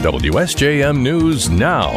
WSJM 0.00 1.02
News 1.02 1.50
Now. 1.50 1.90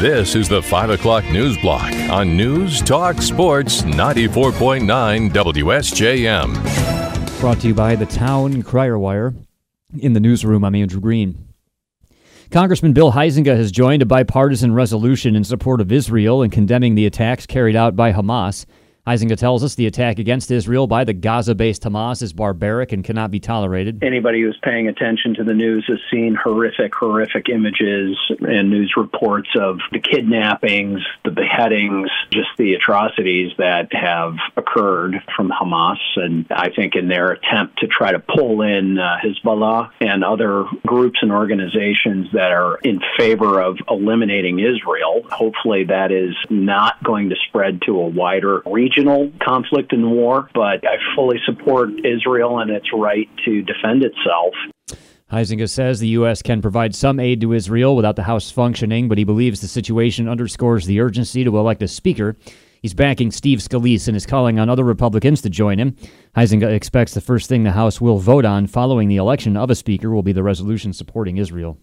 This 0.00 0.34
is 0.34 0.48
the 0.48 0.62
5 0.62 0.88
o'clock 0.88 1.26
news 1.26 1.58
block 1.58 1.92
on 2.10 2.34
News 2.34 2.80
Talk 2.80 3.20
Sports 3.20 3.82
94.9 3.82 5.30
WSJM. 5.30 7.38
Brought 7.38 7.60
to 7.60 7.68
you 7.68 7.74
by 7.74 7.96
the 7.96 8.06
Town 8.06 8.62
Crier 8.62 8.98
Wire. 8.98 9.34
In 9.98 10.14
the 10.14 10.20
newsroom, 10.20 10.64
I'm 10.64 10.74
Andrew 10.74 11.02
Green. 11.02 11.48
Congressman 12.50 12.94
Bill 12.94 13.12
Huizenga 13.12 13.54
has 13.54 13.70
joined 13.70 14.00
a 14.00 14.06
bipartisan 14.06 14.72
resolution 14.72 15.36
in 15.36 15.44
support 15.44 15.82
of 15.82 15.92
Israel 15.92 16.40
and 16.40 16.50
condemning 16.50 16.94
the 16.94 17.04
attacks 17.04 17.44
carried 17.44 17.76
out 17.76 17.94
by 17.94 18.10
Hamas. 18.10 18.64
Huizenga 19.06 19.36
tells 19.36 19.64
us 19.64 19.76
the 19.76 19.86
attack 19.86 20.18
against 20.18 20.50
Israel 20.50 20.86
by 20.86 21.04
the 21.04 21.14
Gaza 21.14 21.54
based 21.54 21.82
Hamas 21.84 22.22
is 22.22 22.34
barbaric 22.34 22.92
and 22.92 23.02
cannot 23.02 23.30
be 23.30 23.40
tolerated. 23.40 24.04
Anybody 24.04 24.42
who's 24.42 24.58
paying 24.62 24.88
attention 24.88 25.34
to 25.36 25.44
the 25.44 25.54
news 25.54 25.84
has 25.88 25.98
seen 26.10 26.34
horrific, 26.34 26.94
horrific 26.94 27.48
images 27.48 28.18
and 28.40 28.68
news 28.68 28.92
reports 28.98 29.48
of 29.58 29.78
the 29.90 30.00
kidnappings, 30.00 31.00
the 31.24 31.30
beheadings, 31.30 32.10
just 32.30 32.48
the 32.58 32.74
atrocities 32.74 33.52
that 33.56 33.88
have 33.92 34.34
occurred 34.56 35.22
from 35.34 35.50
Hamas. 35.50 35.98
And 36.16 36.46
I 36.50 36.68
think 36.68 36.94
in 36.94 37.08
their 37.08 37.32
attempt 37.32 37.78
to 37.78 37.86
try 37.86 38.12
to 38.12 38.18
pull 38.18 38.60
in 38.60 38.98
uh, 38.98 39.16
Hezbollah 39.24 39.92
and 40.02 40.22
other 40.22 40.66
groups 40.86 41.20
and 41.22 41.32
organizations 41.32 42.28
that 42.34 42.52
are 42.52 42.76
in 42.84 43.00
favor 43.18 43.62
of 43.62 43.78
eliminating 43.88 44.58
Israel, 44.58 45.22
hopefully 45.30 45.84
that 45.84 46.12
is 46.12 46.34
not 46.50 47.02
going 47.02 47.30
to 47.30 47.36
spread 47.48 47.80
to 47.86 47.98
a 47.98 48.06
wider 48.06 48.62
region 48.66 48.89
regional 48.90 49.30
conflict 49.42 49.92
and 49.92 50.10
war, 50.10 50.48
but 50.54 50.84
I 50.86 50.96
fully 51.14 51.38
support 51.44 51.90
Israel 52.04 52.58
and 52.58 52.70
its 52.70 52.86
right 52.92 53.28
to 53.44 53.62
defend 53.62 54.02
itself. 54.02 54.54
Huizenga 55.30 55.70
says 55.70 56.00
the 56.00 56.08
U.S. 56.08 56.42
can 56.42 56.60
provide 56.60 56.94
some 56.94 57.20
aid 57.20 57.40
to 57.40 57.52
Israel 57.52 57.94
without 57.94 58.16
the 58.16 58.24
House 58.24 58.50
functioning, 58.50 59.08
but 59.08 59.16
he 59.16 59.24
believes 59.24 59.60
the 59.60 59.68
situation 59.68 60.28
underscores 60.28 60.86
the 60.86 61.00
urgency 61.00 61.44
to 61.44 61.56
elect 61.56 61.82
a 61.82 61.88
speaker. 61.88 62.36
He's 62.82 62.94
backing 62.94 63.30
Steve 63.30 63.58
Scalise 63.58 64.08
and 64.08 64.16
is 64.16 64.26
calling 64.26 64.58
on 64.58 64.68
other 64.68 64.82
Republicans 64.82 65.42
to 65.42 65.50
join 65.50 65.78
him. 65.78 65.94
Huizenga 66.36 66.72
expects 66.72 67.14
the 67.14 67.20
first 67.20 67.48
thing 67.48 67.62
the 67.62 67.72
House 67.72 68.00
will 68.00 68.18
vote 68.18 68.44
on 68.44 68.66
following 68.66 69.08
the 69.08 69.18
election 69.18 69.56
of 69.56 69.70
a 69.70 69.76
speaker 69.76 70.10
will 70.10 70.24
be 70.24 70.32
the 70.32 70.42
resolution 70.42 70.92
supporting 70.92 71.36
Israel. 71.36 71.78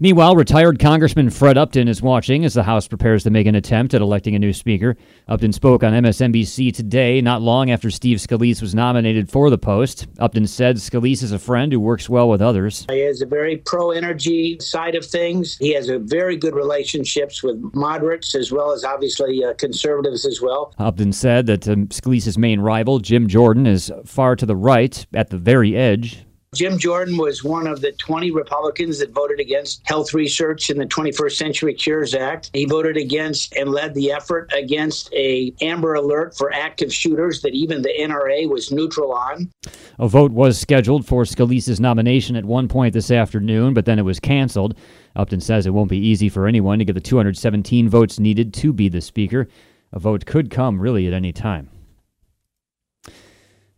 Meanwhile, 0.00 0.36
retired 0.36 0.78
Congressman 0.78 1.30
Fred 1.30 1.58
Upton 1.58 1.88
is 1.88 2.02
watching 2.02 2.44
as 2.44 2.54
the 2.54 2.62
House 2.62 2.88
prepares 2.88 3.22
to 3.24 3.30
make 3.30 3.46
an 3.46 3.54
attempt 3.54 3.94
at 3.94 4.00
electing 4.00 4.34
a 4.34 4.38
new 4.38 4.52
speaker. 4.52 4.96
Upton 5.28 5.52
spoke 5.52 5.82
on 5.82 5.92
MSNBC 5.92 6.74
today, 6.74 7.20
not 7.20 7.42
long 7.42 7.70
after 7.70 7.90
Steve 7.90 8.18
Scalise 8.18 8.60
was 8.60 8.74
nominated 8.74 9.30
for 9.30 9.50
the 9.50 9.58
post. 9.58 10.06
Upton 10.18 10.46
said 10.46 10.76
Scalise 10.76 11.22
is 11.22 11.32
a 11.32 11.38
friend 11.38 11.72
who 11.72 11.80
works 11.80 12.08
well 12.08 12.28
with 12.28 12.42
others. 12.42 12.86
He 12.90 13.00
has 13.00 13.22
a 13.22 13.26
very 13.26 13.58
pro 13.58 13.90
energy 13.90 14.58
side 14.60 14.94
of 14.94 15.04
things. 15.04 15.56
He 15.58 15.72
has 15.74 15.88
a 15.88 15.98
very 15.98 16.36
good 16.36 16.54
relationships 16.54 17.42
with 17.42 17.62
moderates 17.74 18.34
as 18.34 18.50
well 18.50 18.72
as 18.72 18.84
obviously 18.84 19.44
uh, 19.44 19.54
conservatives 19.54 20.26
as 20.26 20.40
well. 20.40 20.74
Upton 20.78 21.12
said 21.12 21.46
that 21.46 21.68
um, 21.68 21.88
Scalise's 21.88 22.38
main 22.38 22.60
rival, 22.60 22.98
Jim 22.98 23.28
Jordan, 23.28 23.66
is 23.66 23.92
far 24.04 24.36
to 24.36 24.46
the 24.46 24.56
right, 24.56 25.06
at 25.14 25.30
the 25.30 25.38
very 25.38 25.76
edge. 25.76 26.24
Jim 26.54 26.76
Jordan 26.76 27.16
was 27.16 27.42
one 27.42 27.66
of 27.66 27.80
the 27.80 27.92
20 27.92 28.30
Republicans 28.30 28.98
that 28.98 29.10
voted 29.14 29.40
against 29.40 29.80
health 29.86 30.12
research 30.12 30.68
in 30.68 30.76
the 30.76 30.84
21st 30.84 31.32
Century 31.32 31.72
Cures 31.72 32.14
Act. 32.14 32.50
He 32.52 32.66
voted 32.66 32.98
against 32.98 33.56
and 33.56 33.70
led 33.70 33.94
the 33.94 34.12
effort 34.12 34.52
against 34.54 35.10
a 35.14 35.54
Amber 35.62 35.94
Alert 35.94 36.36
for 36.36 36.52
active 36.52 36.92
shooters 36.92 37.40
that 37.40 37.54
even 37.54 37.80
the 37.80 37.94
NRA 37.98 38.50
was 38.50 38.70
neutral 38.70 39.12
on. 39.12 39.50
A 39.98 40.06
vote 40.06 40.32
was 40.32 40.58
scheduled 40.58 41.06
for 41.06 41.24
Scalise's 41.24 41.80
nomination 41.80 42.36
at 42.36 42.44
one 42.44 42.68
point 42.68 42.92
this 42.92 43.10
afternoon, 43.10 43.72
but 43.72 43.86
then 43.86 43.98
it 43.98 44.02
was 44.02 44.20
canceled. 44.20 44.76
Upton 45.16 45.40
says 45.40 45.64
it 45.64 45.70
won't 45.70 45.88
be 45.88 45.96
easy 45.96 46.28
for 46.28 46.46
anyone 46.46 46.78
to 46.80 46.84
get 46.84 46.92
the 46.92 47.00
217 47.00 47.88
votes 47.88 48.18
needed 48.18 48.52
to 48.52 48.74
be 48.74 48.90
the 48.90 49.00
Speaker. 49.00 49.48
A 49.90 49.98
vote 49.98 50.26
could 50.26 50.50
come 50.50 50.82
really 50.82 51.06
at 51.06 51.14
any 51.14 51.32
time. 51.32 51.70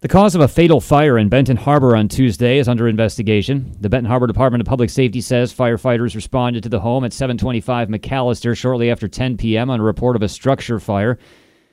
The 0.04 0.08
cause 0.08 0.34
of 0.34 0.42
a 0.42 0.48
fatal 0.48 0.82
fire 0.82 1.16
in 1.16 1.30
Benton 1.30 1.56
Harbor 1.56 1.96
on 1.96 2.08
Tuesday 2.08 2.58
is 2.58 2.68
under 2.68 2.88
investigation. 2.88 3.74
The 3.80 3.88
Benton 3.88 4.10
Harbor 4.10 4.26
Department 4.26 4.60
of 4.60 4.66
Public 4.66 4.90
Safety 4.90 5.22
says 5.22 5.54
firefighters 5.54 6.14
responded 6.14 6.62
to 6.64 6.68
the 6.68 6.80
home 6.80 7.04
at 7.04 7.14
725 7.14 7.88
McAllister 7.88 8.54
shortly 8.54 8.90
after 8.90 9.08
10 9.08 9.38
p.m. 9.38 9.70
on 9.70 9.80
a 9.80 9.82
report 9.82 10.14
of 10.14 10.20
a 10.20 10.28
structure 10.28 10.78
fire. 10.78 11.18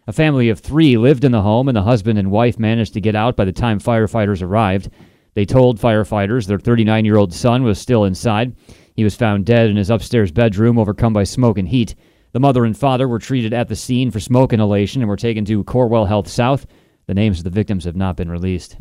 A 0.08 0.14
family 0.14 0.48
of 0.48 0.62
three 0.62 0.96
lived 0.96 1.26
in 1.26 1.34
the 1.34 1.42
home, 1.42 1.68
and 1.68 1.76
the 1.76 1.84
husband 1.84 2.18
and 2.18 2.32
wife 2.32 2.58
managed 2.58 2.94
to 2.94 3.02
get 3.02 3.18
out 3.18 3.36
by 3.36 3.44
the 3.44 3.52
time 3.52 3.82
firefighters 3.82 4.42
arrived. 4.42 4.90
They 5.34 5.44
told 5.44 5.78
firefighters 5.78 6.48
their 6.48 6.58
39 6.58 7.04
year 7.04 7.18
old 7.18 7.34
son 7.34 7.64
was 7.64 7.80
still 7.80 8.06
inside. 8.06 8.56
He 8.96 9.04
was 9.04 9.14
found 9.14 9.46
dead 9.46 9.70
in 9.70 9.76
his 9.76 9.90
upstairs 9.90 10.32
bedroom, 10.32 10.80
overcome 10.80 11.12
by 11.12 11.26
smoke 11.26 11.58
and 11.58 11.68
heat. 11.68 11.96
The 12.32 12.40
mother 12.40 12.64
and 12.64 12.78
father 12.78 13.10
were 13.10 13.20
treated 13.20 13.52
at 13.52 13.68
the 13.68 13.76
scene 13.76 14.10
for 14.10 14.22
smoke 14.22 14.54
inhalation 14.54 15.02
and 15.02 15.10
were 15.10 15.18
taken 15.18 15.44
to 15.44 15.66
Corewell 15.66 16.08
Health 16.08 16.30
South. 16.30 16.66
The 17.12 17.16
names 17.16 17.40
of 17.40 17.44
the 17.44 17.50
victims 17.50 17.84
have 17.84 17.98
not 17.98 18.16
been 18.16 18.32
released. 18.32 18.78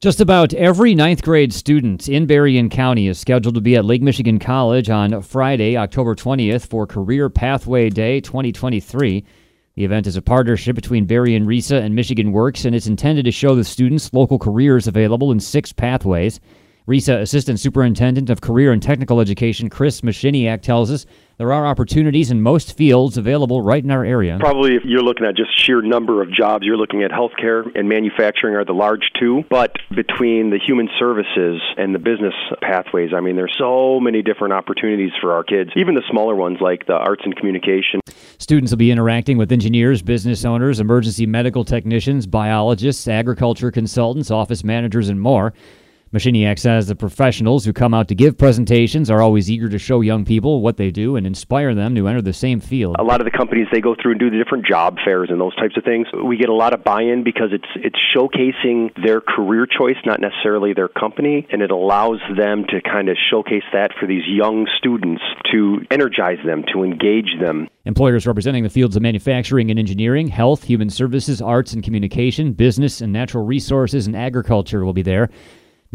Just 0.00 0.20
about 0.20 0.52
every 0.52 0.96
ninth 0.96 1.22
grade 1.22 1.52
student 1.52 2.08
in 2.08 2.26
Berrien 2.26 2.70
County 2.70 3.06
is 3.06 3.20
scheduled 3.20 3.54
to 3.54 3.60
be 3.60 3.76
at 3.76 3.84
Lake 3.84 4.02
Michigan 4.02 4.40
College 4.40 4.90
on 4.90 5.22
Friday, 5.22 5.76
October 5.76 6.16
20th 6.16 6.66
for 6.66 6.88
Career 6.88 7.30
Pathway 7.30 7.88
Day 7.88 8.20
2023. 8.20 9.24
The 9.76 9.84
event 9.84 10.08
is 10.08 10.16
a 10.16 10.22
partnership 10.22 10.74
between 10.74 11.06
Berrien 11.06 11.46
RESA 11.46 11.80
and 11.80 11.94
Michigan 11.94 12.32
Works, 12.32 12.64
and 12.64 12.74
it's 12.74 12.88
intended 12.88 13.24
to 13.24 13.30
show 13.30 13.54
the 13.54 13.62
students 13.62 14.12
local 14.12 14.40
careers 14.40 14.88
available 14.88 15.30
in 15.30 15.38
six 15.38 15.72
pathways. 15.72 16.40
RESA 16.86 17.20
Assistant 17.20 17.58
Superintendent 17.58 18.30
of 18.30 18.40
Career 18.40 18.70
and 18.70 18.80
Technical 18.80 19.18
Education 19.18 19.68
Chris 19.68 20.02
Machiniak 20.02 20.62
tells 20.62 20.88
us 20.88 21.04
there 21.36 21.52
are 21.52 21.66
opportunities 21.66 22.30
in 22.30 22.40
most 22.40 22.76
fields 22.76 23.18
available 23.18 23.60
right 23.60 23.82
in 23.82 23.90
our 23.90 24.04
area. 24.04 24.36
Probably 24.38 24.76
if 24.76 24.84
you're 24.84 25.02
looking 25.02 25.26
at 25.26 25.34
just 25.34 25.50
sheer 25.60 25.82
number 25.82 26.22
of 26.22 26.32
jobs, 26.32 26.64
you're 26.64 26.76
looking 26.76 27.02
at 27.02 27.10
healthcare 27.10 27.66
and 27.74 27.88
manufacturing 27.88 28.54
are 28.54 28.64
the 28.64 28.72
large 28.72 29.10
two. 29.18 29.42
But 29.50 29.72
between 29.96 30.50
the 30.50 30.60
human 30.64 30.88
services 30.96 31.60
and 31.76 31.92
the 31.92 31.98
business 31.98 32.34
pathways, 32.62 33.10
I 33.12 33.18
mean, 33.18 33.34
there's 33.34 33.56
so 33.58 33.98
many 33.98 34.22
different 34.22 34.54
opportunities 34.54 35.10
for 35.20 35.32
our 35.32 35.42
kids, 35.42 35.70
even 35.74 35.96
the 35.96 36.04
smaller 36.08 36.36
ones 36.36 36.58
like 36.60 36.86
the 36.86 36.94
arts 36.94 37.22
and 37.24 37.34
communication. 37.34 37.98
Students 38.38 38.70
will 38.70 38.78
be 38.78 38.92
interacting 38.92 39.38
with 39.38 39.50
engineers, 39.50 40.02
business 40.02 40.44
owners, 40.44 40.78
emergency 40.78 41.26
medical 41.26 41.64
technicians, 41.64 42.28
biologists, 42.28 43.08
agriculture 43.08 43.72
consultants, 43.72 44.30
office 44.30 44.62
managers, 44.62 45.08
and 45.08 45.20
more. 45.20 45.52
Machiniak 46.12 46.58
says 46.58 46.86
the 46.86 46.94
professionals 46.94 47.64
who 47.64 47.72
come 47.72 47.92
out 47.92 48.06
to 48.08 48.14
give 48.14 48.38
presentations 48.38 49.10
are 49.10 49.20
always 49.20 49.50
eager 49.50 49.68
to 49.68 49.78
show 49.78 50.00
young 50.02 50.24
people 50.24 50.62
what 50.62 50.76
they 50.76 50.92
do 50.92 51.16
and 51.16 51.26
inspire 51.26 51.74
them 51.74 51.96
to 51.96 52.06
enter 52.06 52.22
the 52.22 52.32
same 52.32 52.60
field. 52.60 52.94
A 52.98 53.02
lot 53.02 53.20
of 53.20 53.24
the 53.24 53.36
companies 53.36 53.66
they 53.72 53.80
go 53.80 53.96
through 54.00 54.12
and 54.12 54.20
do 54.20 54.30
the 54.30 54.38
different 54.38 54.64
job 54.64 54.98
fairs 55.04 55.30
and 55.30 55.40
those 55.40 55.56
types 55.56 55.76
of 55.76 55.82
things. 55.82 56.06
We 56.24 56.36
get 56.36 56.48
a 56.48 56.54
lot 56.54 56.72
of 56.72 56.84
buy-in 56.84 57.24
because 57.24 57.50
it's 57.52 57.68
it's 57.74 57.98
showcasing 58.16 58.92
their 59.04 59.20
career 59.20 59.66
choice, 59.66 59.96
not 60.06 60.20
necessarily 60.20 60.74
their 60.74 60.88
company, 60.88 61.46
and 61.50 61.60
it 61.60 61.72
allows 61.72 62.20
them 62.36 62.64
to 62.68 62.80
kind 62.80 63.08
of 63.08 63.16
showcase 63.28 63.64
that 63.72 63.90
for 63.98 64.06
these 64.06 64.22
young 64.28 64.68
students 64.78 65.22
to 65.52 65.80
energize 65.90 66.38
them, 66.46 66.62
to 66.72 66.84
engage 66.84 67.36
them. 67.40 67.68
Employers 67.84 68.28
representing 68.28 68.62
the 68.62 68.70
fields 68.70 68.94
of 68.94 69.02
manufacturing 69.02 69.70
and 69.70 69.78
engineering, 69.78 70.28
health, 70.28 70.62
human 70.62 70.88
services, 70.88 71.42
arts 71.42 71.72
and 71.72 71.82
communication, 71.82 72.52
business 72.52 73.00
and 73.00 73.12
natural 73.12 73.44
resources 73.44 74.06
and 74.06 74.16
agriculture 74.16 74.84
will 74.84 74.92
be 74.92 75.02
there. 75.02 75.28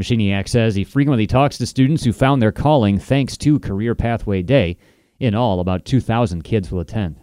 Machiniak 0.01 0.47
says 0.47 0.75
he 0.75 0.83
frequently 0.83 1.27
talks 1.27 1.57
to 1.57 1.65
students 1.65 2.03
who 2.03 2.11
found 2.11 2.41
their 2.41 2.51
calling 2.51 2.97
thanks 2.97 3.37
to 3.37 3.59
Career 3.59 3.93
Pathway 3.93 4.41
Day. 4.41 4.77
In 5.19 5.35
all, 5.35 5.59
about 5.59 5.85
2,000 5.85 6.43
kids 6.43 6.71
will 6.71 6.79
attend. 6.79 7.19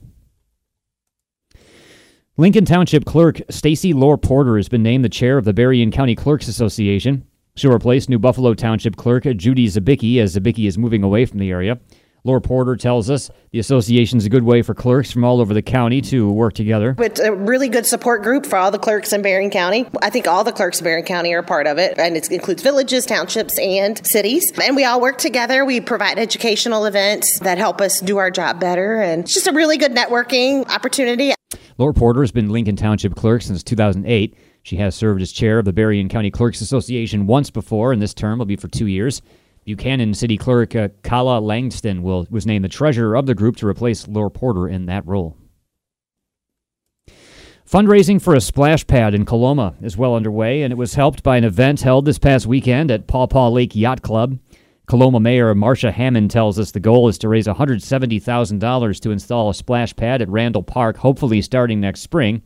Lincoln 2.37 2.65
Township 2.65 3.05
Clerk 3.05 3.41
Stacy 3.51 3.93
Lore 3.93 4.17
Porter 4.17 4.57
has 4.57 4.69
been 4.69 4.85
named 4.85 5.05
the 5.05 5.09
chair 5.09 5.39
of 5.39 5.45
the 5.45 5.53
Berrien 5.53 5.91
County 5.91 6.15
Clerks 6.15 6.47
Association. 6.47 7.25
She'll 7.57 7.73
replace 7.73 8.09
New 8.09 8.21
Buffalo 8.21 8.55
Township 8.55 8.95
Clerk 8.95 9.25
Judy 9.25 9.67
Zabicki 9.67 10.21
as 10.21 10.37
Zabicki 10.37 10.69
is 10.69 10.79
moving 10.79 11.03
away 11.03 11.25
from 11.25 11.41
the 11.41 11.51
area. 11.51 11.81
Laura 12.25 12.41
Porter 12.41 12.77
tells 12.77 13.09
us 13.11 13.31
the 13.53 13.59
association 13.59 14.19
is 14.19 14.27
a 14.27 14.29
good 14.29 14.43
way 14.43 14.63
for 14.63 14.75
clerks 14.75 15.11
from 15.11 15.25
all 15.25 15.41
over 15.41 15.55
the 15.55 15.63
county 15.63 16.01
to 16.03 16.31
work 16.31 16.53
together. 16.55 16.95
It's 16.99 17.21
a 17.21 17.33
really 17.33 17.69
good 17.69 17.87
support 17.87 18.23
group 18.23 18.45
for 18.45 18.57
all 18.57 18.71
the 18.71 18.79
clerks 18.79 19.13
in 19.13 19.23
Berrien 19.23 19.51
County. 19.51 19.87
I 20.03 20.11
think 20.11 20.27
all 20.27 20.45
the 20.45 20.53
clerks 20.53 20.81
in 20.81 20.85
Berrien 20.85 21.07
County 21.07 21.33
are 21.35 21.43
part 21.43 21.67
of 21.67 21.79
it, 21.79 21.99
and 21.99 22.17
it 22.17 22.31
includes 22.31 22.63
villages, 22.63 23.07
townships, 23.07 23.59
and 23.59 24.05
cities. 24.07 24.53
And 24.63 24.77
we 24.77 24.85
all 24.85 25.01
work 25.01 25.19
together. 25.19 25.65
We 25.65 25.81
provide 25.81 26.19
educational 26.19 26.85
events 26.85 27.39
that 27.41 27.59
help 27.59 27.81
us 27.81 28.01
do 28.01 28.19
our 28.19 28.31
job 28.31 28.61
better, 28.61 29.01
and 29.01 29.23
it's 29.23 29.35
just 29.35 29.47
a 29.47 29.53
really 29.53 29.77
good 29.77 29.93
networking 29.93 30.69
opportunity. 30.69 31.35
Laura 31.79 31.95
Porter 31.95 32.23
has 32.23 32.33
been 32.33 32.51
Lincoln 32.51 32.75
Township 32.75 33.15
Clerk 33.15 33.43
since 33.43 33.63
2008. 33.63 34.37
She 34.65 34.77
has 34.77 34.95
served 34.95 35.23
as 35.23 35.33
chair 35.33 35.61
of 35.61 35.65
the 35.65 35.73
Berrien 35.73 36.09
County 36.09 36.31
Clerks 36.31 36.61
Association 36.61 37.27
once 37.27 37.51
before, 37.51 37.93
and 37.93 38.03
this 38.03 38.13
term 38.13 38.39
will 38.39 38.47
be 38.47 38.57
for 38.57 38.69
two 38.69 38.87
years. 38.87 39.23
Buchanan 39.69 40.15
City 40.15 40.39
Clerk 40.39 40.75
uh, 40.75 40.89
Kala 41.03 41.41
Langston 41.41 42.03
will, 42.03 42.27
was 42.31 42.47
named 42.47 42.65
the 42.65 42.71
treasurer 42.71 43.15
of 43.15 43.27
the 43.27 43.35
group 43.35 43.57
to 43.57 43.67
replace 43.67 44.09
Laura 44.09 44.31
Porter 44.31 44.67
in 44.67 44.87
that 44.87 45.07
role. 45.07 45.37
Fundraising 47.71 48.19
for 48.19 48.35
a 48.35 48.41
splash 48.41 48.87
pad 48.87 49.13
in 49.13 49.27
Coloma 49.27 49.75
is 49.83 49.95
well 49.95 50.15
underway, 50.15 50.63
and 50.63 50.73
it 50.73 50.77
was 50.77 50.95
helped 50.95 51.23
by 51.23 51.37
an 51.37 51.45
event 51.45 51.83
held 51.83 52.07
this 52.07 52.19
past 52.19 52.47
weekend 52.47 52.91
at 52.91 53.07
Paw 53.07 53.27
Paw 53.27 53.49
Lake 53.49 53.77
Yacht 53.77 54.01
Club. 54.01 54.39
Coloma 54.87 55.21
Mayor 55.21 55.55
Marcia 55.55 55.93
Hammond 55.93 56.31
tells 56.31 56.59
us 56.59 56.71
the 56.71 56.81
goal 56.81 57.09
is 57.09 57.19
to 57.19 57.29
raise 57.29 57.47
$170,000 57.47 59.01
to 59.01 59.11
install 59.11 59.51
a 59.51 59.55
splash 59.55 59.95
pad 59.95 60.23
at 60.23 60.31
Randall 60.31 60.63
Park, 60.63 60.97
hopefully 60.97 61.43
starting 61.43 61.79
next 61.79 62.01
spring. 62.01 62.41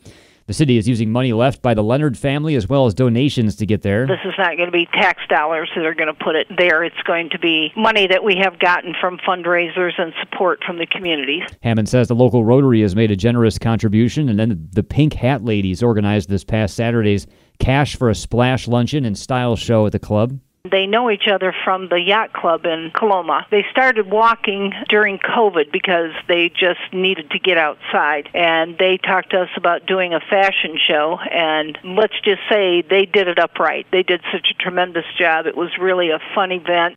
The 0.46 0.54
city 0.54 0.76
is 0.76 0.88
using 0.88 1.10
money 1.10 1.32
left 1.32 1.62
by 1.62 1.74
the 1.74 1.82
Leonard 1.82 2.18
family 2.18 2.54
as 2.54 2.68
well 2.68 2.86
as 2.86 2.94
donations 2.94 3.56
to 3.56 3.66
get 3.66 3.82
there. 3.82 4.06
This 4.06 4.18
is 4.24 4.34
not 4.38 4.56
going 4.56 4.66
to 4.66 4.72
be 4.72 4.86
tax 4.86 5.22
dollars 5.28 5.70
that 5.74 5.84
are 5.84 5.94
going 5.94 6.12
to 6.12 6.24
put 6.24 6.34
it 6.36 6.46
there. 6.56 6.82
It's 6.82 7.00
going 7.06 7.30
to 7.30 7.38
be 7.38 7.72
money 7.76 8.06
that 8.06 8.24
we 8.24 8.36
have 8.42 8.58
gotten 8.58 8.94
from 9.00 9.18
fundraisers 9.18 9.92
and 9.98 10.12
support 10.20 10.62
from 10.64 10.78
the 10.78 10.86
communities. 10.86 11.42
Hammond 11.62 11.88
says 11.88 12.08
the 12.08 12.14
local 12.14 12.44
Rotary 12.44 12.82
has 12.82 12.96
made 12.96 13.10
a 13.10 13.16
generous 13.16 13.58
contribution, 13.58 14.28
and 14.28 14.38
then 14.38 14.68
the 14.72 14.82
Pink 14.82 15.14
Hat 15.14 15.44
Ladies 15.44 15.82
organized 15.82 16.28
this 16.28 16.44
past 16.44 16.74
Saturday's 16.74 17.26
Cash 17.58 17.96
for 17.96 18.10
a 18.10 18.14
Splash 18.14 18.66
luncheon 18.66 19.04
and 19.04 19.16
style 19.16 19.56
show 19.56 19.86
at 19.86 19.92
the 19.92 19.98
club. 19.98 20.38
They 20.72 20.86
know 20.86 21.10
each 21.10 21.28
other 21.30 21.54
from 21.64 21.88
the 21.88 22.00
yacht 22.00 22.32
club 22.32 22.64
in 22.64 22.90
Coloma. 22.94 23.46
They 23.50 23.64
started 23.70 24.10
walking 24.10 24.72
during 24.88 25.18
COVID 25.18 25.70
because 25.70 26.12
they 26.28 26.48
just 26.48 26.80
needed 26.92 27.30
to 27.30 27.38
get 27.38 27.58
outside. 27.58 28.30
And 28.32 28.78
they 28.78 28.96
talked 28.96 29.30
to 29.30 29.42
us 29.42 29.50
about 29.56 29.86
doing 29.86 30.14
a 30.14 30.20
fashion 30.20 30.78
show. 30.88 31.18
And 31.30 31.78
let's 31.84 32.18
just 32.24 32.40
say 32.50 32.82
they 32.88 33.04
did 33.04 33.28
it 33.28 33.38
upright. 33.38 33.86
They 33.92 34.02
did 34.02 34.22
such 34.32 34.48
a 34.50 34.54
tremendous 34.54 35.04
job. 35.18 35.46
It 35.46 35.56
was 35.56 35.68
really 35.78 36.08
a 36.08 36.18
fun 36.34 36.50
event. 36.52 36.96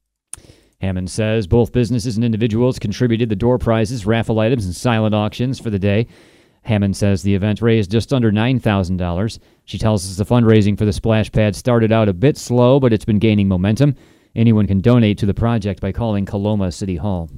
Hammond 0.81 1.11
says 1.11 1.45
both 1.45 1.73
businesses 1.73 2.15
and 2.15 2.23
individuals 2.23 2.79
contributed 2.79 3.27
the 3.27 3.35
door 3.35 3.57
prizes, 3.57 4.05
raffle 4.05 4.39
items, 4.39 4.65
and 4.65 4.75
silent 4.75 5.13
auctions 5.13 5.59
for 5.59 5.69
the 5.69 5.79
day. 5.79 6.07
Hammond 6.65 6.97
says 6.97 7.21
the 7.21 7.35
event 7.35 7.61
raised 7.61 7.91
just 7.91 8.11
under 8.11 8.31
$9,000. 8.31 9.39
She 9.65 9.77
tells 9.77 10.09
us 10.09 10.17
the 10.17 10.25
fundraising 10.25 10.77
for 10.77 10.85
the 10.85 10.93
splash 10.93 11.31
pad 11.31 11.55
started 11.55 11.91
out 11.91 12.09
a 12.09 12.13
bit 12.13 12.37
slow, 12.37 12.79
but 12.79 12.91
it's 12.91 13.05
been 13.05 13.19
gaining 13.19 13.47
momentum. 13.47 13.95
Anyone 14.35 14.65
can 14.65 14.81
donate 14.81 15.19
to 15.19 15.27
the 15.27 15.33
project 15.33 15.79
by 15.79 15.91
calling 15.91 16.25
Coloma 16.25 16.71
City 16.71 16.95
Hall. 16.95 17.29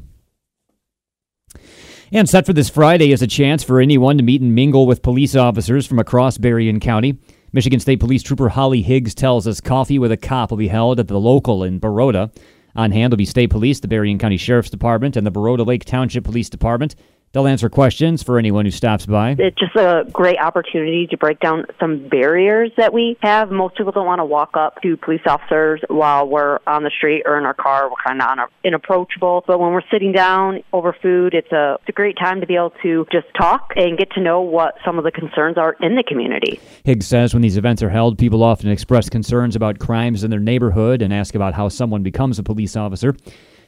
And 2.09 2.29
set 2.29 2.45
for 2.45 2.53
this 2.53 2.69
Friday 2.69 3.11
is 3.11 3.21
a 3.21 3.27
chance 3.27 3.63
for 3.63 3.81
anyone 3.81 4.15
to 4.15 4.23
meet 4.23 4.41
and 4.41 4.55
mingle 4.55 4.87
with 4.87 5.01
police 5.01 5.35
officers 5.35 5.85
from 5.85 5.99
across 5.99 6.37
Berrien 6.37 6.79
County. 6.79 7.17
Michigan 7.51 7.81
State 7.81 7.99
Police 7.99 8.23
Trooper 8.23 8.47
Holly 8.47 8.81
Higgs 8.81 9.13
tells 9.13 9.45
us 9.45 9.59
coffee 9.59 9.99
with 9.99 10.13
a 10.13 10.17
cop 10.17 10.51
will 10.51 10.57
be 10.57 10.69
held 10.69 11.01
at 11.01 11.09
the 11.09 11.19
local 11.19 11.65
in 11.65 11.79
Baroda. 11.79 12.31
On 12.77 12.91
hand 12.91 13.11
will 13.11 13.17
be 13.17 13.25
State 13.25 13.49
Police, 13.49 13.81
the 13.81 13.89
Berrien 13.89 14.19
County 14.19 14.37
Sheriff's 14.37 14.69
Department, 14.69 15.17
and 15.17 15.27
the 15.27 15.31
Baroda 15.31 15.65
Lake 15.65 15.83
Township 15.83 16.23
Police 16.23 16.49
Department. 16.49 16.95
They'll 17.33 17.47
answer 17.47 17.69
questions 17.69 18.23
for 18.23 18.39
anyone 18.39 18.65
who 18.65 18.71
stops 18.71 19.05
by. 19.05 19.35
It's 19.37 19.57
just 19.59 19.75
a 19.75 20.05
great 20.11 20.39
opportunity 20.39 21.07
to 21.07 21.17
break 21.17 21.39
down 21.39 21.65
some 21.79 22.07
barriers 22.07 22.71
that 22.77 22.93
we 22.93 23.17
have. 23.21 23.51
Most 23.51 23.77
people 23.77 23.91
don't 23.91 24.05
want 24.05 24.19
to 24.19 24.25
walk 24.25 24.55
up 24.55 24.81
to 24.81 24.97
police 24.97 25.21
officers 25.25 25.81
while 25.89 26.27
we're 26.27 26.59
on 26.65 26.83
the 26.83 26.89
street 26.89 27.23
or 27.25 27.37
in 27.37 27.43
our 27.45 27.53
car. 27.53 27.89
We're 27.89 27.95
kind 28.03 28.39
of 28.39 28.49
inapproachable. 28.63 29.43
But 29.45 29.59
when 29.59 29.71
we're 29.71 29.87
sitting 29.91 30.13
down 30.13 30.63
over 30.71 30.95
food, 31.01 31.33
it's 31.33 31.51
a, 31.51 31.77
it's 31.81 31.89
a 31.89 31.91
great 31.91 32.17
time 32.17 32.39
to 32.41 32.47
be 32.47 32.55
able 32.55 32.73
to 32.81 33.05
just 33.11 33.27
talk 33.37 33.73
and 33.75 33.97
get 33.97 34.11
to 34.11 34.21
know 34.21 34.41
what 34.41 34.75
some 34.85 34.97
of 34.97 35.03
the 35.03 35.11
concerns 35.11 35.57
are 35.57 35.75
in 35.81 35.95
the 35.95 36.03
community. 36.03 36.59
Higgs 36.85 37.07
says 37.07 37.33
when 37.33 37.41
these 37.41 37.57
events 37.57 37.83
are 37.83 37.89
held, 37.89 38.17
people 38.17 38.41
often 38.41 38.69
express 38.69 39.09
concerns 39.09 39.55
about 39.55 39.79
crimes 39.79 40.23
in 40.23 40.31
their 40.31 40.39
neighborhood 40.39 41.01
and 41.01 41.13
ask 41.13 41.35
about 41.35 41.53
how 41.53 41.67
someone 41.67 42.03
becomes 42.03 42.39
a 42.39 42.43
police 42.43 42.75
officer. 42.75 43.15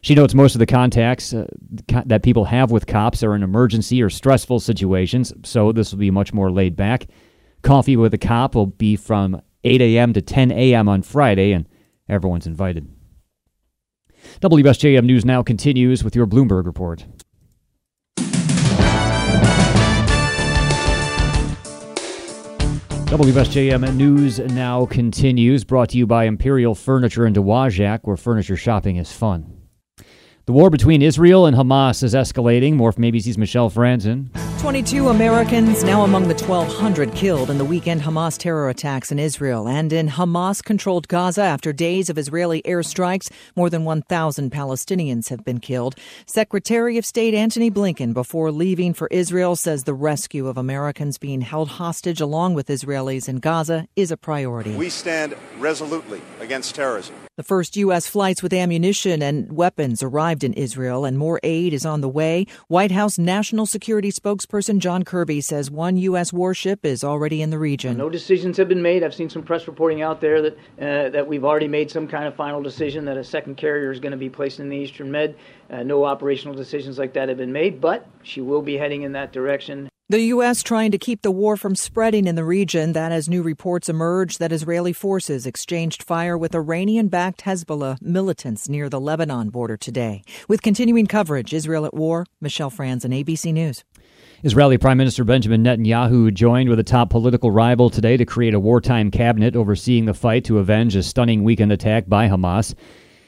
She 0.02 0.16
notes 0.16 0.34
most 0.34 0.56
of 0.56 0.60
the 0.60 0.66
contacts 0.66 1.34
uh, 1.34 1.46
that 2.06 2.24
people 2.24 2.46
have 2.46 2.72
with 2.72 2.88
cops 2.88 3.22
are 3.22 3.36
in 3.36 3.44
emergency 3.44 4.02
or 4.02 4.10
stressful 4.10 4.62
situations, 4.62 5.34
so 5.44 5.72
this 5.72 5.92
will 5.92 6.00
be 6.00 6.12
much 6.12 6.34
more 6.34 6.52
laid 6.52 6.76
back. 6.76 7.08
Coffee 7.64 7.98
with 7.98 8.14
a 8.14 8.18
cop 8.18 8.56
will 8.56 8.68
be 8.68 8.96
from 8.96 9.42
8 9.66 9.82
a.m. 9.82 10.14
to 10.14 10.22
10 10.22 10.52
a.m. 10.52 10.88
on 10.88 11.02
Friday, 11.02 11.52
and 11.52 11.68
everyone's 12.08 12.48
invited. 12.48 12.88
WSJM 14.42 15.04
News 15.04 15.26
now 15.26 15.44
continues 15.44 16.04
with 16.04 16.16
your 16.16 16.26
Bloomberg 16.26 16.66
report. 16.66 17.06
WSJM 23.10 23.96
News 23.96 24.40
now 24.40 24.86
continues, 24.86 25.64
brought 25.64 25.90
to 25.90 25.98
you 25.98 26.06
by 26.06 26.26
Imperial 26.26 26.76
Furniture 26.76 27.26
in 27.26 27.34
Dowagiac, 27.34 28.02
where 28.04 28.16
furniture 28.16 28.56
shopping 28.56 28.98
is 28.98 29.12
fun. 29.12 29.59
The 30.50 30.54
war 30.54 30.72
between 30.72 31.04
Israel 31.04 31.46
and 31.46 31.56
Hamas 31.56 32.02
is 32.02 32.16
escalating. 32.16 32.74
More 32.74 32.92
from 32.92 33.04
ABC's 33.04 33.38
Michelle 33.38 33.70
Franzen. 33.70 34.30
22 34.60 35.10
Americans 35.10 35.84
now 35.84 36.02
among 36.02 36.24
the 36.24 36.34
1,200 36.34 37.14
killed 37.14 37.52
in 37.52 37.60
the 37.60 37.64
weekend 37.64 38.02
Hamas 38.02 38.36
terror 38.36 38.68
attacks 38.68 39.12
in 39.12 39.20
Israel 39.20 39.68
and 39.68 39.94
in 39.94 40.08
Hamas 40.08 40.64
controlled 40.64 41.08
Gaza 41.08 41.44
after 41.44 41.72
days 41.72 42.10
of 42.10 42.18
Israeli 42.18 42.64
airstrikes. 42.64 43.30
More 43.56 43.70
than 43.70 43.86
1,000 43.86 44.52
Palestinians 44.52 45.30
have 45.30 45.46
been 45.46 45.60
killed. 45.60 45.94
Secretary 46.26 46.98
of 46.98 47.06
State 47.06 47.36
Antony 47.36 47.70
Blinken, 47.70 48.12
before 48.12 48.52
leaving 48.52 48.96
for 48.96 49.08
Israel, 49.12 49.56
says 49.56 49.84
the 49.84 49.94
rescue 49.94 50.48
of 50.48 50.58
Americans 50.58 51.20
being 51.20 51.42
held 51.42 51.70
hostage 51.70 52.20
along 52.20 52.56
with 52.56 52.70
Israelis 52.70 53.30
in 53.30 53.38
Gaza 53.38 53.88
is 53.96 54.10
a 54.10 54.18
priority. 54.18 54.76
We 54.76 54.90
stand 54.90 55.36
resolutely 55.60 56.22
against 56.40 56.74
terrorism. 56.74 57.14
The 57.40 57.44
first 57.44 57.78
U.S. 57.78 58.06
flights 58.06 58.44
with 58.44 58.52
ammunition 58.52 59.22
and 59.22 59.50
weapons 59.54 60.04
arrived 60.04 60.44
in 60.44 60.52
Israel, 60.56 61.06
and 61.06 61.18
more 61.18 61.40
aid 61.42 61.72
is 61.72 61.86
on 61.86 62.02
the 62.02 62.10
way. 62.10 62.46
White 62.68 62.92
House 62.92 63.18
National 63.18 63.66
Security 63.66 64.12
spokesperson 64.12 64.80
John 64.80 65.04
Kirby 65.04 65.40
says 65.40 65.72
one 65.72 65.96
U.S. 65.96 66.34
warship 66.34 66.86
is 66.86 67.02
already 67.02 67.42
in 67.42 67.50
the 67.50 67.58
region. 67.58 67.96
No 67.96 68.10
decisions 68.10 68.58
have 68.58 68.68
been 68.68 68.82
made. 68.82 69.06
I've 69.06 69.16
seen 69.16 69.30
some 69.30 69.44
press 69.44 69.68
reporting 69.70 70.02
out 70.02 70.20
there 70.20 70.42
that 70.42 70.58
uh, 70.82 71.10
that 71.12 71.28
we've 71.30 71.46
already 71.46 71.70
made 71.70 71.90
some 71.90 72.10
kind 72.10 72.26
of 72.26 72.36
final 72.36 72.62
decision 72.62 73.06
that 73.06 73.16
a 73.16 73.24
second 73.24 73.56
carrier 73.56 73.90
is 73.90 74.02
going 74.02 74.12
to 74.12 74.18
be 74.18 74.30
placed 74.30 74.60
in 74.60 74.68
the 74.68 74.76
Eastern 74.76 75.10
Med. 75.10 75.38
Uh, 75.70 75.82
no 75.84 76.04
operational 76.04 76.54
decisions 76.54 76.98
like 76.98 77.14
that 77.14 77.30
have 77.30 77.38
been 77.38 77.54
made, 77.54 77.80
but 77.80 78.06
she 78.22 78.42
will 78.42 78.62
be 78.62 78.76
heading 78.76 79.04
in 79.04 79.14
that 79.14 79.32
direction. 79.32 79.90
The 80.12 80.34
U.S. 80.34 80.64
trying 80.64 80.90
to 80.90 80.98
keep 80.98 81.22
the 81.22 81.30
war 81.30 81.56
from 81.56 81.76
spreading 81.76 82.26
in 82.26 82.34
the 82.34 82.44
region. 82.44 82.94
That 82.94 83.12
as 83.12 83.30
new 83.30 83.44
reports 83.44 83.90
emerge 83.90 84.40
that 84.40 84.52
Israeli 84.52 84.92
forces 84.92 85.46
exchanged 85.46 86.02
fire 86.02 86.36
with 86.36 86.56
Iranian 86.56 87.10
backed 87.10 87.42
Hezbollah 87.42 88.02
militants 88.02 88.68
near 88.68 88.90
the 88.90 89.00
Lebanon 89.00 89.52
border 89.52 89.78
today. 89.78 90.24
With 90.48 90.64
continuing 90.64 91.06
coverage, 91.06 91.54
Israel 91.54 91.86
at 91.86 91.94
war, 91.94 92.26
Michelle 92.42 92.72
Franzen 92.72 93.14
ABC 93.14 93.54
News. 93.54 93.84
Israeli 94.42 94.80
Prime 94.80 94.98
Minister 94.98 95.24
Benjamin 95.24 95.64
Netanyahu 95.64 96.34
joined 96.34 96.70
with 96.70 96.80
a 96.80 96.84
top 96.84 97.12
political 97.12 97.52
rival 97.52 97.92
today 97.92 98.18
to 98.18 98.26
create 98.26 98.56
a 98.56 98.60
wartime 98.60 99.12
cabinet 99.12 99.56
overseeing 99.56 100.06
the 100.06 100.16
fight 100.16 100.44
to 100.46 100.58
avenge 100.58 100.96
a 100.96 101.04
stunning 101.04 101.44
weekend 101.44 101.72
attack 101.72 102.10
by 102.10 102.28
Hamas. 102.28 102.74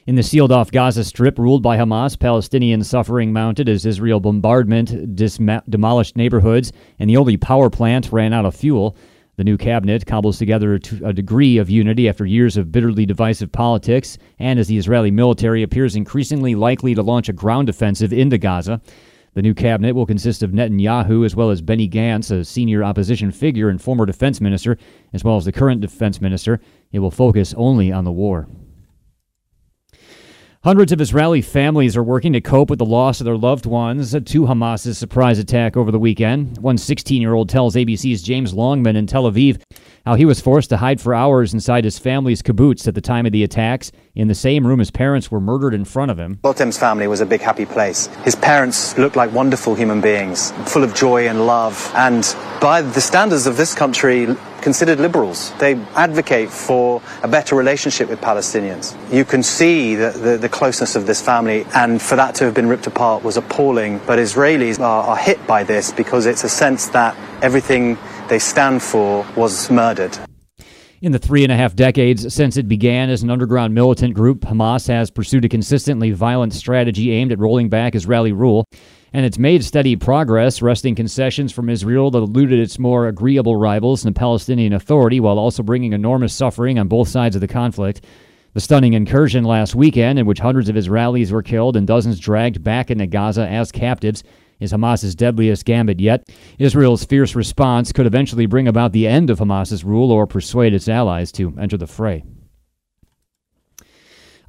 In 0.07 0.15
the 0.15 0.23
sealed 0.23 0.51
off 0.51 0.71
Gaza 0.71 1.03
Strip 1.03 1.37
ruled 1.37 1.61
by 1.61 1.77
Hamas, 1.77 2.17
Palestinian 2.17 2.83
suffering 2.83 3.31
mounted 3.31 3.69
as 3.69 3.85
Israel 3.85 4.19
bombardment 4.19 5.15
disma- 5.15 5.61
demolished 5.69 6.17
neighborhoods 6.17 6.71
and 6.97 7.07
the 7.07 7.17
only 7.17 7.37
power 7.37 7.69
plant 7.69 8.11
ran 8.11 8.33
out 8.33 8.43
of 8.43 8.55
fuel. 8.55 8.97
The 9.35 9.43
new 9.43 9.57
cabinet 9.57 10.07
cobbles 10.07 10.39
together 10.39 10.79
a 11.05 11.13
degree 11.13 11.59
of 11.59 11.69
unity 11.69 12.09
after 12.09 12.25
years 12.25 12.57
of 12.57 12.71
bitterly 12.71 13.05
divisive 13.05 13.51
politics, 13.51 14.17
and 14.39 14.57
as 14.57 14.67
the 14.67 14.77
Israeli 14.77 15.11
military 15.11 15.61
appears 15.61 15.95
increasingly 15.95 16.55
likely 16.55 16.95
to 16.95 17.03
launch 17.03 17.29
a 17.29 17.33
ground 17.33 17.69
offensive 17.69 18.11
into 18.11 18.39
Gaza. 18.39 18.81
The 19.35 19.43
new 19.43 19.53
cabinet 19.53 19.93
will 19.93 20.07
consist 20.07 20.41
of 20.41 20.49
Netanyahu 20.49 21.23
as 21.27 21.35
well 21.35 21.51
as 21.51 21.61
Benny 21.61 21.87
Gantz, 21.87 22.31
a 22.31 22.43
senior 22.43 22.83
opposition 22.83 23.31
figure 23.31 23.69
and 23.69 23.79
former 23.79 24.07
defense 24.07 24.41
minister, 24.41 24.79
as 25.13 25.23
well 25.23 25.37
as 25.37 25.45
the 25.45 25.51
current 25.51 25.81
defense 25.81 26.19
minister. 26.19 26.59
It 26.91 26.99
will 26.99 27.11
focus 27.11 27.53
only 27.55 27.91
on 27.91 28.03
the 28.03 28.11
war. 28.11 28.47
Hundreds 30.63 30.91
of 30.91 31.01
Israeli 31.01 31.41
families 31.41 31.97
are 31.97 32.03
working 32.03 32.33
to 32.33 32.39
cope 32.39 32.69
with 32.69 32.77
the 32.77 32.85
loss 32.85 33.19
of 33.19 33.25
their 33.25 33.35
loved 33.35 33.65
ones 33.65 34.11
to 34.11 34.45
Hamas's 34.45 34.95
surprise 34.95 35.39
attack 35.39 35.75
over 35.75 35.89
the 35.89 35.97
weekend. 35.97 36.55
One 36.59 36.77
16 36.77 37.19
year 37.19 37.33
old 37.33 37.49
tells 37.49 37.73
ABC's 37.73 38.21
James 38.21 38.53
Longman 38.53 38.95
in 38.95 39.07
Tel 39.07 39.23
Aviv 39.23 39.59
how 40.05 40.13
he 40.13 40.23
was 40.23 40.39
forced 40.39 40.69
to 40.69 40.77
hide 40.77 41.01
for 41.01 41.15
hours 41.15 41.55
inside 41.55 41.83
his 41.83 41.97
family's 41.97 42.43
kibbutz 42.43 42.87
at 42.87 42.93
the 42.93 43.01
time 43.01 43.25
of 43.25 43.31
the 43.31 43.43
attacks, 43.43 43.91
in 44.13 44.27
the 44.27 44.35
same 44.35 44.65
room 44.65 44.77
his 44.77 44.91
parents 44.91 45.31
were 45.31 45.39
murdered 45.39 45.73
in 45.73 45.83
front 45.83 46.11
of 46.11 46.19
him. 46.19 46.39
Lotem's 46.43 46.77
family 46.77 47.07
was 47.07 47.21
a 47.21 47.25
big 47.25 47.41
happy 47.41 47.65
place. 47.65 48.07
His 48.23 48.35
parents 48.35 48.95
looked 48.99 49.15
like 49.15 49.31
wonderful 49.31 49.73
human 49.73 49.99
beings, 49.99 50.51
full 50.67 50.83
of 50.83 50.93
joy 50.93 51.27
and 51.27 51.47
love, 51.47 51.91
and 51.95 52.35
by 52.59 52.83
the 52.83 53.01
standards 53.01 53.47
of 53.47 53.57
this 53.57 53.73
country, 53.73 54.27
considered 54.61 54.99
liberals. 54.99 55.51
They 55.59 55.75
advocate 55.95 56.49
for 56.49 57.01
a 57.23 57.27
better 57.27 57.55
relationship 57.55 58.09
with 58.09 58.21
Palestinians. 58.21 58.95
You 59.13 59.25
can 59.25 59.43
see 59.43 59.95
the, 59.95 60.11
the, 60.11 60.37
the, 60.37 60.49
closeness 60.49 60.95
of 60.95 61.07
this 61.07 61.21
family, 61.21 61.65
and 61.73 62.01
for 62.01 62.15
that 62.15 62.35
to 62.35 62.45
have 62.45 62.53
been 62.53 62.67
ripped 62.67 62.87
apart 62.87 63.23
was 63.23 63.37
appalling. 63.37 63.99
But 64.05 64.19
Israelis 64.19 64.79
are, 64.79 65.03
are 65.03 65.17
hit 65.17 65.45
by 65.47 65.63
this 65.63 65.91
because 65.91 66.25
it's 66.25 66.43
a 66.43 66.49
sense 66.49 66.87
that 66.89 67.15
everything 67.41 67.97
they 68.27 68.39
stand 68.39 68.81
for 68.81 69.25
was 69.35 69.69
murdered. 69.69 70.17
In 71.01 71.11
the 71.11 71.19
three 71.19 71.41
and 71.41 71.51
a 71.51 71.55
half 71.55 71.75
decades 71.75 72.31
since 72.31 72.57
it 72.57 72.67
began 72.67 73.09
as 73.09 73.23
an 73.23 73.31
underground 73.31 73.73
militant 73.73 74.13
group, 74.13 74.41
Hamas 74.41 74.87
has 74.87 75.09
pursued 75.09 75.43
a 75.43 75.49
consistently 75.49 76.11
violent 76.11 76.53
strategy 76.53 77.11
aimed 77.11 77.31
at 77.31 77.39
rolling 77.39 77.69
back 77.69 77.95
Israeli 77.95 78.31
rule, 78.31 78.65
and 79.13 79.25
it's 79.25 79.37
made 79.37 79.63
steady 79.63 79.95
progress, 79.95 80.61
wresting 80.61 80.95
concessions 80.95 81.51
from 81.51 81.69
Israel 81.69 82.11
that 82.11 82.19
eluded 82.19 82.59
its 82.59 82.79
more 82.79 83.07
agreeable 83.07 83.55
rivals 83.55 84.05
in 84.05 84.13
the 84.13 84.17
Palestinian 84.17 84.73
Authority 84.73 85.19
while 85.19 85.37
also 85.37 85.63
bringing 85.63 85.93
enormous 85.93 86.33
suffering 86.33 86.79
on 86.79 86.87
both 86.87 87.09
sides 87.09 87.35
of 87.35 87.41
the 87.41 87.47
conflict. 87.47 88.05
The 88.53 88.61
stunning 88.61 88.93
incursion 88.93 89.43
last 89.43 89.75
weekend, 89.75 90.19
in 90.19 90.25
which 90.25 90.39
hundreds 90.39 90.69
of 90.69 90.75
Israelis 90.75 91.31
were 91.31 91.43
killed 91.43 91.75
and 91.75 91.87
dozens 91.87 92.19
dragged 92.19 92.63
back 92.63 92.91
into 92.91 93.07
Gaza 93.07 93.47
as 93.47 93.71
captives, 93.71 94.23
is 94.59 94.71
Hamas's 94.71 95.15
deadliest 95.15 95.65
gambit 95.65 95.99
yet. 95.99 96.29
Israel's 96.59 97.03
fierce 97.03 97.35
response 97.35 97.91
could 97.91 98.05
eventually 98.05 98.45
bring 98.45 98.67
about 98.67 98.91
the 98.91 99.07
end 99.07 99.29
of 99.29 99.39
Hamas's 99.39 99.83
rule 99.83 100.11
or 100.11 100.27
persuade 100.27 100.73
its 100.73 100.87
allies 100.87 101.31
to 101.33 101.53
enter 101.59 101.77
the 101.77 101.87
fray. 101.87 102.23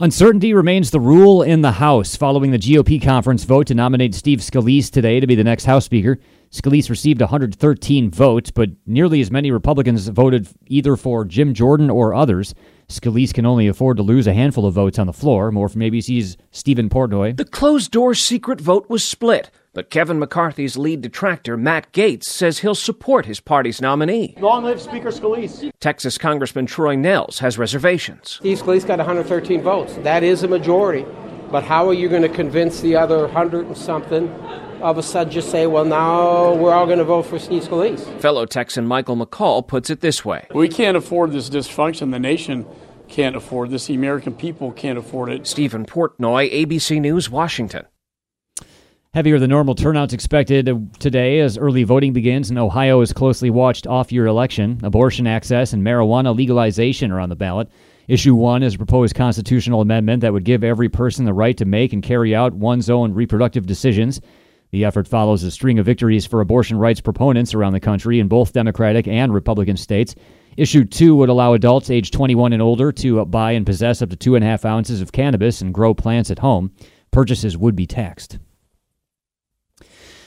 Uncertainty 0.01 0.55
remains 0.55 0.91
the 0.91 0.99
rule 0.99 1.43
in 1.43 1.61
the 1.61 1.73
House 1.73 2.17
following 2.17 2.51
the 2.51 2.59
GOP 2.59 3.01
conference 3.01 3.45
vote 3.45 3.67
to 3.67 3.75
nominate 3.75 4.15
Steve 4.15 4.39
Scalise 4.39 4.91
today 4.91 5.21
to 5.21 5.27
be 5.27 5.35
the 5.35 5.45
next 5.45 5.67
House 5.67 5.85
Speaker. 5.85 6.19
Scalise 6.51 6.89
received 6.89 7.21
113 7.21 8.11
votes, 8.11 8.51
but 8.51 8.71
nearly 8.87 9.21
as 9.21 9.31
many 9.31 9.51
Republicans 9.51 10.09
voted 10.09 10.49
either 10.67 10.97
for 10.97 11.27
Jim 11.27 11.53
Jordan 11.53 11.91
or 11.91 12.15
others. 12.15 12.55
Scalise 12.89 13.35
can 13.35 13.45
only 13.45 13.69
afford 13.69 13.99
to 13.99 14.03
lose 14.03 14.27
a 14.27 14.33
handful 14.33 14.67
of 14.67 14.75
votes 14.75 14.99
on 14.99 15.07
the 15.07 15.13
floor. 15.13 15.53
More 15.53 15.69
from 15.69 15.83
ABC's 15.83 16.39
Stephen 16.51 16.89
Portnoy. 16.89 17.37
The 17.37 17.45
closed 17.45 17.91
door 17.91 18.15
secret 18.15 18.63
vote 18.63 18.89
was 18.89 19.05
split. 19.05 19.51
But 19.75 19.89
Kevin 19.89 20.19
McCarthy's 20.19 20.77
lead 20.77 21.01
detractor, 21.01 21.57
Matt 21.57 21.93
Gaetz, 21.93 22.25
says 22.25 22.59
he'll 22.59 22.75
support 22.75 23.25
his 23.25 23.41
party's 23.41 23.81
nominee. 23.81 24.35
Long 24.39 24.65
live 24.65 24.83
Speaker 24.83 25.09
Scalise. 25.09 25.71
Texas 25.81 26.19
Congressman 26.19 26.67
Troy 26.67 26.95
Nehls 26.95 27.39
has 27.39 27.57
reservations. 27.57 28.33
Steve 28.33 28.59
Scalise 28.59 28.87
got 28.87 28.99
113 28.99 29.63
votes. 29.63 29.95
That 30.03 30.23
is 30.23 30.43
a 30.43 30.49
majority. 30.49 31.07
But 31.51 31.65
how 31.65 31.89
are 31.89 31.95
you 31.95 32.11
going 32.11 32.21
to 32.21 32.29
convince 32.29 32.83
the 32.83 32.97
other 32.97 33.27
hundred 33.29 33.67
and 33.67 33.77
something 33.77 34.29
of 34.83 34.99
a 34.99 35.03
sudden 35.03 35.33
just 35.33 35.51
say, 35.51 35.67
well, 35.67 35.87
now 35.87 36.55
we're 36.55 36.75
all 36.75 36.85
going 36.87 36.99
to 36.99 37.05
vote 37.05 37.23
for 37.23 37.39
Steve 37.39 37.63
Scalise? 37.63 38.21
Fellow 38.21 38.45
Texan 38.45 38.87
Michael 38.87 39.17
McCaul 39.17 39.67
puts 39.67 39.89
it 39.89 40.01
this 40.01 40.23
way 40.23 40.47
We 40.55 40.69
can't 40.69 40.99
afford 40.99 41.33
this 41.33 41.49
dysfunction. 41.49 42.11
The 42.11 42.19
nation 42.19 42.67
can't 43.09 43.37
afford 43.37 43.71
this. 43.71 43.87
The 43.87 43.95
American 43.95 44.35
people 44.35 44.71
can't 44.73 44.99
afford 44.99 45.31
it. 45.31 45.47
Stephen 45.47 45.87
Portnoy, 45.87 46.53
ABC 46.53 47.01
News, 47.01 47.31
Washington. 47.31 47.87
Heavier 49.15 49.39
than 49.39 49.51
normal 49.51 49.75
turnouts 49.75 50.15
expected 50.15 50.89
today 50.99 51.41
as 51.41 51.59
early 51.59 51.85
voting 51.85 52.15
begins 52.15 52.51
in 52.51 52.57
is 52.57 53.13
closely 53.13 53.51
watched 53.51 53.87
off 53.87 54.11
year 54.11 54.25
election. 54.25 54.81
Abortion 54.83 55.27
access 55.27 55.75
and 55.75 55.85
marijuana 55.85 56.35
legalization 56.35 57.13
are 57.13 57.21
on 57.21 57.29
the 57.29 57.37
ballot. 57.37 57.69
Issue 58.09 58.35
1 58.35 58.63
is 58.63 58.75
a 58.75 58.79
proposed 58.79 59.15
constitutional 59.15 59.83
amendment 59.83 60.23
that 60.23 60.33
would 60.33 60.47
give 60.47 60.65
every 60.65 60.89
person 60.89 61.27
the 61.27 61.35
right 61.35 61.55
to 61.59 61.67
make 61.67 61.93
and 61.93 62.03
carry 62.03 62.35
out 62.35 62.55
one's 62.55 62.89
own 62.89 63.13
reproductive 63.13 63.67
decisions. 63.67 64.19
The 64.71 64.87
effort 64.87 65.07
follows 65.07 65.43
a 65.43 65.51
string 65.51 65.79
of 65.79 65.85
victories 65.85 66.25
for 66.25 66.41
abortion 66.41 66.79
rights 66.79 67.03
proponents 67.03 67.53
around 67.53 67.75
the 67.75 67.81
country 67.81 68.19
in 68.19 68.29
both 68.29 68.55
Democratic 68.55 69.07
and 69.07 69.35
Republican 69.35 69.77
states. 69.77 70.15
Issue 70.57 70.87
2 70.87 71.15
would 71.17 71.29
allow 71.29 71.53
adults 71.53 71.91
age 71.91 72.13
21 72.13 72.55
and 72.55 72.63
older 72.63 72.91
to 72.93 73.27
buy 73.27 73.53
and 73.53 73.67
possess 73.67 74.01
up 74.01 74.09
to 74.09 74.17
two 74.17 74.37
and 74.37 74.43
a 74.43 74.49
half 74.49 74.65
ounces 74.65 75.03
of 75.03 75.13
cannabis 75.13 75.61
and 75.61 75.75
grow 75.75 75.93
plants 75.93 76.31
at 76.31 76.39
home. 76.39 76.73
Purchases 77.11 77.59
would 77.59 77.77
be 77.77 77.87
taxed. 77.87 78.39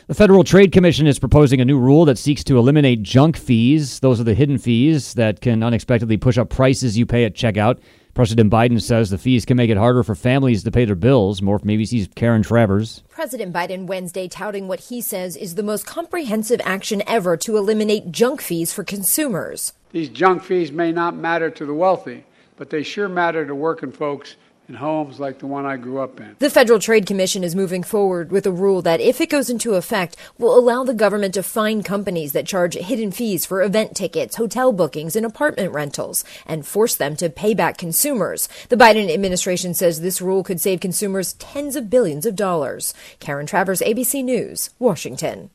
The 0.07 0.13
Federal 0.13 0.43
Trade 0.43 0.71
Commission 0.71 1.07
is 1.07 1.17
proposing 1.17 1.59
a 1.61 1.65
new 1.65 1.79
rule 1.79 2.05
that 2.05 2.19
seeks 2.19 2.43
to 2.43 2.59
eliminate 2.59 3.01
junk 3.01 3.35
fees. 3.35 4.01
Those 4.01 4.21
are 4.21 4.23
the 4.23 4.35
hidden 4.35 4.59
fees 4.59 5.15
that 5.15 5.41
can 5.41 5.63
unexpectedly 5.63 6.15
push 6.15 6.37
up 6.37 6.51
prices 6.51 6.95
you 6.95 7.07
pay 7.07 7.25
at 7.25 7.33
checkout. 7.33 7.79
President 8.13 8.51
Biden 8.51 8.79
says 8.79 9.09
the 9.09 9.17
fees 9.17 9.45
can 9.45 9.57
make 9.57 9.71
it 9.71 9.77
harder 9.77 10.03
for 10.03 10.13
families 10.13 10.63
to 10.63 10.69
pay 10.69 10.85
their 10.85 10.93
bills. 10.93 11.41
More 11.41 11.57
from 11.57 11.69
ABC's 11.69 12.07
Karen 12.13 12.43
Travers. 12.43 13.01
President 13.09 13.51
Biden 13.51 13.87
Wednesday 13.87 14.27
touting 14.27 14.67
what 14.67 14.79
he 14.79 15.01
says 15.01 15.35
is 15.35 15.55
the 15.55 15.63
most 15.63 15.87
comprehensive 15.87 16.61
action 16.63 17.01
ever 17.07 17.35
to 17.37 17.57
eliminate 17.57 18.11
junk 18.11 18.41
fees 18.41 18.71
for 18.71 18.83
consumers. 18.83 19.73
These 19.91 20.09
junk 20.09 20.43
fees 20.43 20.71
may 20.71 20.91
not 20.91 21.15
matter 21.15 21.49
to 21.49 21.65
the 21.65 21.73
wealthy, 21.73 22.25
but 22.57 22.69
they 22.69 22.83
sure 22.83 23.09
matter 23.09 23.43
to 23.43 23.55
working 23.55 23.91
folks 23.91 24.35
in 24.67 24.75
homes 24.75 25.19
like 25.19 25.39
the 25.39 25.47
one 25.47 25.65
I 25.65 25.77
grew 25.77 25.99
up 25.99 26.19
in. 26.19 26.35
The 26.39 26.49
Federal 26.49 26.79
Trade 26.79 27.05
Commission 27.05 27.43
is 27.43 27.55
moving 27.55 27.83
forward 27.83 28.31
with 28.31 28.45
a 28.45 28.51
rule 28.51 28.81
that, 28.81 28.99
if 28.99 29.21
it 29.21 29.29
goes 29.29 29.49
into 29.49 29.75
effect, 29.75 30.15
will 30.37 30.57
allow 30.57 30.83
the 30.83 30.93
government 30.93 31.33
to 31.35 31.43
fine 31.43 31.83
companies 31.83 32.33
that 32.33 32.47
charge 32.47 32.73
hidden 32.75 33.11
fees 33.11 33.45
for 33.45 33.61
event 33.61 33.95
tickets, 33.95 34.37
hotel 34.37 34.71
bookings, 34.71 35.15
and 35.15 35.25
apartment 35.25 35.71
rentals, 35.71 36.23
and 36.45 36.65
force 36.65 36.95
them 36.95 37.15
to 37.17 37.29
pay 37.29 37.53
back 37.53 37.77
consumers. 37.77 38.49
The 38.69 38.77
Biden 38.77 39.13
administration 39.13 39.73
says 39.73 40.01
this 40.01 40.21
rule 40.21 40.43
could 40.43 40.59
save 40.59 40.79
consumers 40.79 41.33
tens 41.33 41.75
of 41.75 41.89
billions 41.89 42.25
of 42.25 42.35
dollars. 42.35 42.93
Karen 43.19 43.45
Travers, 43.45 43.81
ABC 43.81 44.23
News, 44.23 44.71
Washington. 44.79 45.51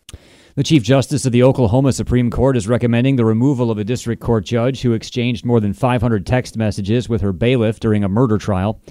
The 0.56 0.64
Chief 0.64 0.82
Justice 0.82 1.24
of 1.26 1.30
the 1.30 1.44
Oklahoma 1.44 1.92
Supreme 1.92 2.28
Court 2.28 2.56
is 2.56 2.66
recommending 2.66 3.14
the 3.14 3.24
removal 3.24 3.70
of 3.70 3.78
a 3.78 3.84
district 3.84 4.20
court 4.20 4.44
judge 4.44 4.82
who 4.82 4.94
exchanged 4.94 5.44
more 5.44 5.60
than 5.60 5.72
500 5.72 6.26
text 6.26 6.56
messages 6.56 7.08
with 7.08 7.20
her 7.20 7.32
bailiff 7.32 7.78
during 7.78 8.02
a 8.02 8.08
murder 8.08 8.36
trial. 8.36 8.82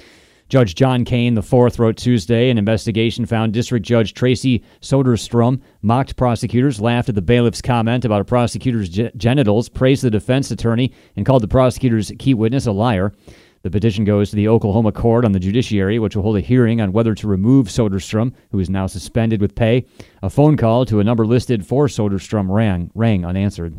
Judge 0.47 0.73
John 0.73 1.03
Kane 1.03 1.37
IV 1.37 1.77
wrote 1.77 1.97
Tuesday 1.97 2.49
an 2.49 2.57
investigation 2.57 3.25
found 3.25 3.51
District 3.51 3.85
Judge 3.85 4.13
Tracy 4.13 4.63
Soderstrom 4.81 5.61
mocked 5.81 6.15
prosecutors, 6.15 6.79
laughed 6.79 7.09
at 7.09 7.15
the 7.15 7.21
bailiff's 7.21 7.61
comment 7.61 8.05
about 8.05 8.21
a 8.21 8.25
prosecutor's 8.25 8.87
genitals, 8.87 9.67
praised 9.67 10.01
the 10.01 10.09
defense 10.09 10.49
attorney, 10.51 10.93
and 11.17 11.25
called 11.25 11.43
the 11.43 11.47
prosecutor's 11.49 12.13
key 12.19 12.33
witness 12.33 12.67
a 12.67 12.71
liar. 12.71 13.13
The 13.61 13.69
petition 13.69 14.05
goes 14.05 14.29
to 14.29 14.37
the 14.37 14.47
Oklahoma 14.47 14.93
Court 14.93 15.25
on 15.25 15.33
the 15.33 15.39
Judiciary, 15.39 15.99
which 15.99 16.15
will 16.15 16.23
hold 16.23 16.37
a 16.37 16.41
hearing 16.41 16.79
on 16.79 16.93
whether 16.93 17.13
to 17.15 17.27
remove 17.27 17.67
Soderstrom, 17.67 18.33
who 18.51 18.59
is 18.59 18.69
now 18.69 18.87
suspended 18.87 19.41
with 19.41 19.53
pay. 19.53 19.85
A 20.23 20.29
phone 20.29 20.55
call 20.55 20.85
to 20.85 21.01
a 21.01 21.03
number 21.03 21.25
listed 21.25 21.65
for 21.65 21.87
Soderstrom 21.87 22.49
rang, 22.49 22.89
rang 22.95 23.25
unanswered. 23.25 23.75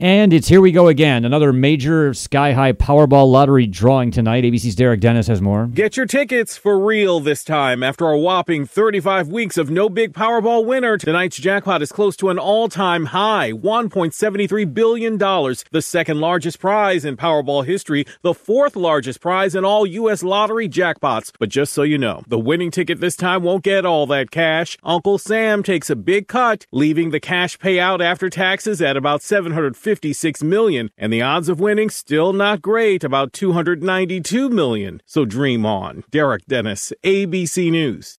And 0.00 0.32
it's 0.32 0.48
here 0.48 0.60
we 0.60 0.72
go 0.72 0.88
again. 0.88 1.24
Another 1.24 1.52
major 1.52 2.12
sky 2.14 2.52
high 2.52 2.72
Powerball 2.72 3.30
lottery 3.30 3.68
drawing 3.68 4.10
tonight. 4.10 4.42
ABC's 4.42 4.74
Derek 4.74 4.98
Dennis 4.98 5.28
has 5.28 5.40
more. 5.40 5.66
Get 5.68 5.96
your 5.96 6.06
tickets 6.06 6.56
for 6.56 6.80
real 6.80 7.20
this 7.20 7.44
time. 7.44 7.84
After 7.84 8.08
a 8.08 8.18
whopping 8.18 8.66
35 8.66 9.28
weeks 9.28 9.56
of 9.56 9.70
no 9.70 9.88
big 9.88 10.12
Powerball 10.12 10.64
winner, 10.64 10.98
tonight's 10.98 11.36
jackpot 11.36 11.80
is 11.80 11.92
close 11.92 12.16
to 12.16 12.28
an 12.28 12.40
all 12.40 12.68
time 12.68 13.06
high 13.06 13.52
$1.73 13.52 14.74
billion, 14.74 15.16
the 15.16 15.82
second 15.82 16.20
largest 16.20 16.58
prize 16.58 17.04
in 17.04 17.16
Powerball 17.16 17.64
history, 17.64 18.04
the 18.22 18.34
fourth 18.34 18.74
largest 18.74 19.20
prize 19.20 19.54
in 19.54 19.64
all 19.64 19.86
U.S. 19.86 20.24
lottery 20.24 20.68
jackpots. 20.68 21.30
But 21.38 21.50
just 21.50 21.72
so 21.72 21.84
you 21.84 21.98
know, 21.98 22.24
the 22.26 22.38
winning 22.38 22.72
ticket 22.72 22.98
this 22.98 23.14
time 23.14 23.44
won't 23.44 23.62
get 23.62 23.86
all 23.86 24.08
that 24.08 24.32
cash. 24.32 24.76
Uncle 24.82 25.18
Sam 25.18 25.62
takes 25.62 25.88
a 25.88 25.94
big 25.94 26.26
cut, 26.26 26.66
leaving 26.72 27.10
the 27.10 27.20
cash 27.20 27.56
payout 27.58 28.02
after 28.02 28.28
taxes 28.28 28.82
at 28.82 28.96
about 28.96 29.22
750 29.22 29.83
56 29.84 30.42
million, 30.42 30.90
and 30.96 31.12
the 31.12 31.20
odds 31.20 31.50
of 31.50 31.60
winning 31.60 31.90
still 31.90 32.32
not 32.32 32.62
great, 32.62 33.04
about 33.04 33.34
292 33.34 34.48
million. 34.48 35.02
So 35.04 35.26
dream 35.26 35.66
on. 35.66 36.04
Derek 36.10 36.46
Dennis, 36.46 36.90
ABC 37.04 37.70
News. 37.70 38.18